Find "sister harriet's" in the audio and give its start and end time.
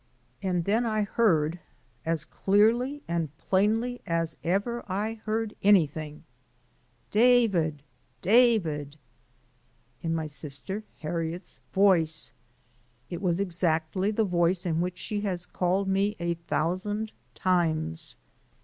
10.25-11.59